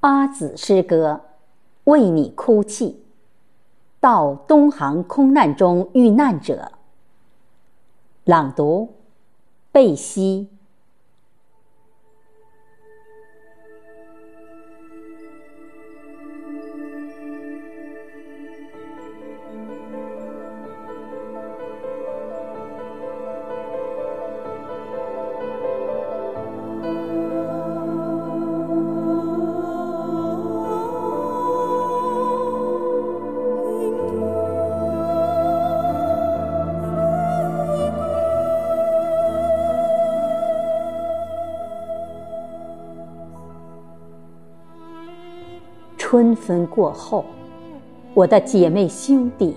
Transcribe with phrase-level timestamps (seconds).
[0.00, 1.20] 八子诗歌，
[1.84, 3.04] 为你哭泣。
[4.00, 6.72] 到东航空难中遇难者。
[8.24, 8.94] 朗读：
[9.70, 10.48] 贝西。
[46.10, 47.24] 春分过后，
[48.14, 49.56] 我的姐妹兄弟，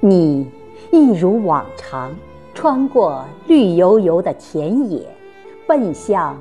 [0.00, 0.50] 你
[0.90, 2.16] 一如往常
[2.54, 5.06] 穿过绿油油的田野，
[5.66, 6.34] 奔向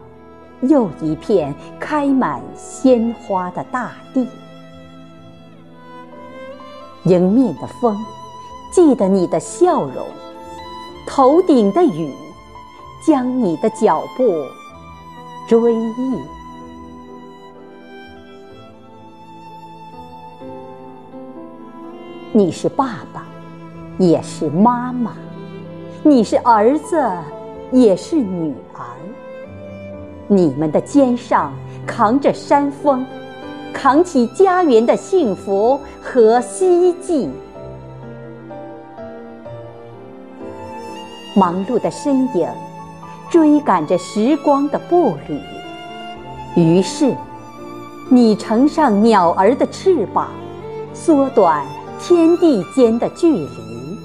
[0.62, 4.26] 又一片开满鲜花的大地。
[7.04, 7.98] 迎面的风
[8.72, 10.08] 记得你的笑容，
[11.06, 12.10] 头顶的雨
[13.06, 14.24] 将你的脚步
[15.46, 16.41] 追忆。
[22.34, 23.26] 你是爸爸，
[23.98, 25.12] 也是妈妈；
[26.02, 27.06] 你是儿子，
[27.74, 28.86] 也是女儿。
[30.30, 31.52] 你们的肩上
[31.86, 33.06] 扛着山峰，
[33.74, 37.30] 扛起家园的幸福和希冀。
[41.36, 42.48] 忙碌的身影
[43.30, 45.38] 追赶着时光的步履，
[46.56, 47.14] 于是
[48.10, 50.30] 你乘上鸟儿的翅膀，
[50.94, 51.66] 缩短。
[52.04, 53.98] 天地间的距离，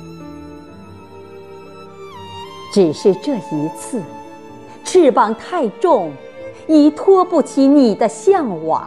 [2.71, 4.03] 只是这一次，
[4.85, 6.13] 翅膀太重，
[6.69, 8.83] 已托不起你的向往；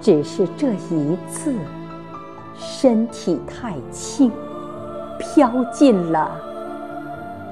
[0.00, 1.54] 只是这一次，
[2.56, 4.32] 身体太轻，
[5.18, 6.34] 飘进了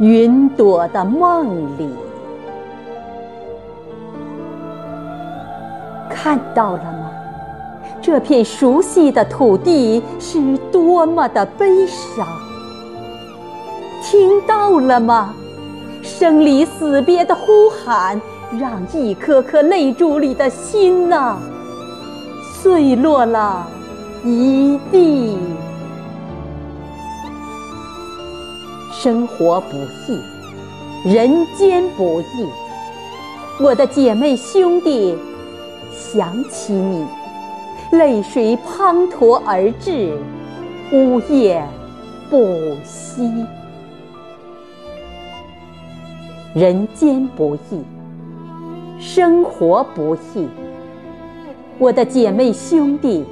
[0.00, 1.90] 云朵的梦里。
[6.08, 7.12] 看到了吗？
[8.06, 12.24] 这片熟悉的土地是多么的悲伤，
[14.00, 15.34] 听到了吗？
[16.04, 18.20] 生离死别的呼喊，
[18.60, 21.36] 让一颗颗泪珠里的心呐，
[22.62, 23.66] 碎落了
[24.24, 25.36] 一地。
[28.92, 32.46] 生活不易，人间不易，
[33.60, 35.18] 我的姐妹兄弟，
[35.92, 37.04] 想起你。
[37.92, 40.18] 泪水滂沱而至，
[40.92, 41.66] 呜咽
[42.28, 43.30] 不息。
[46.54, 47.82] 人间不易，
[48.98, 50.48] 生活不易。
[51.78, 53.24] 我的姐妹兄弟，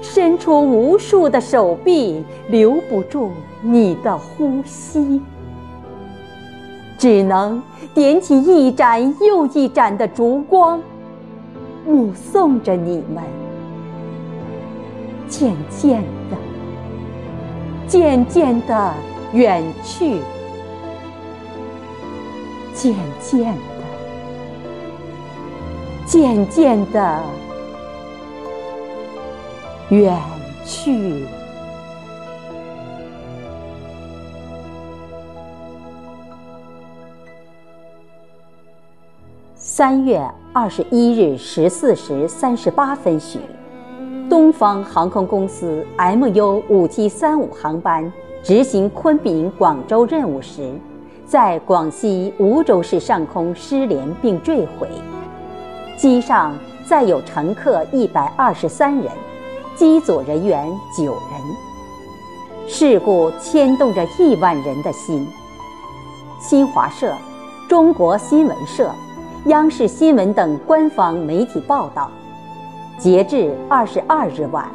[0.00, 3.30] 伸出无数的手臂，留不住
[3.62, 5.20] 你的呼吸，
[6.96, 7.62] 只能
[7.94, 10.80] 点起一盏又一盏的烛光，
[11.84, 13.47] 目送着你们。
[15.28, 16.36] 渐渐的，
[17.86, 18.94] 渐渐的
[19.32, 20.20] 远去，
[22.74, 23.60] 渐渐的，
[26.06, 27.22] 渐渐的
[29.90, 30.18] 远
[30.64, 31.26] 去。
[39.54, 40.20] 三月
[40.52, 43.38] 二十一日十四时三十八分许。
[44.38, 50.72] 东方航空公司 MU 五七三五航班执行昆明广州任务时，
[51.26, 54.88] 在广西梧州市上空失联并坠毁，
[55.96, 56.56] 机上
[56.86, 59.10] 载有乘客一百二十三人，
[59.74, 62.68] 机组人员九人。
[62.68, 65.26] 事故牵动着亿万人的心。
[66.38, 67.12] 新华社、
[67.68, 68.88] 中国新闻社、
[69.46, 72.08] 央视新闻等官方媒体报道。
[72.98, 74.68] 截至二十二日晚，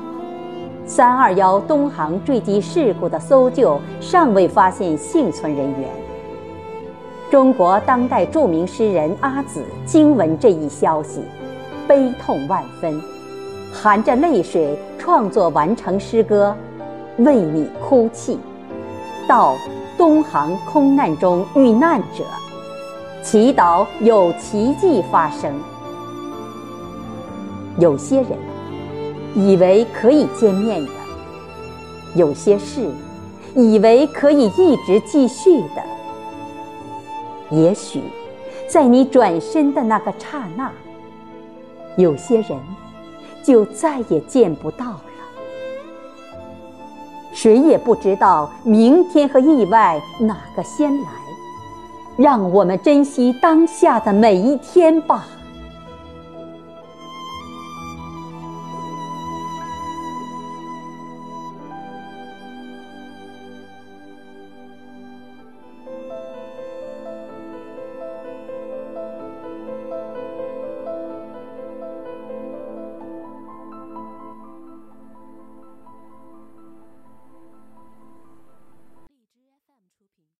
[0.85, 5.89] 三二幺东航坠机事故的搜救尚未发现幸存人员。
[7.29, 11.21] 中国当代著名诗人阿紫惊闻这一消息，
[11.85, 13.01] 悲痛万分，
[13.73, 16.55] 含着泪水创作完成诗歌
[17.25, 18.35] 《为你哭泣》，
[19.27, 19.53] 到
[19.97, 22.23] 东航空难中遇难者，
[23.21, 25.53] 祈祷有奇迹发生。
[27.79, 28.37] 有些人
[29.35, 30.91] 以为可以见面的，
[32.15, 32.87] 有些事
[33.55, 35.83] 以为可以一直继续的，
[37.49, 38.01] 也许
[38.67, 40.71] 在你转身的那个刹那，
[41.97, 42.59] 有些人
[43.43, 45.01] 就再也见不到了。
[47.33, 51.09] 谁也不知道明天和意外哪个先来，
[52.17, 55.25] 让我们珍惜当下的每一天吧。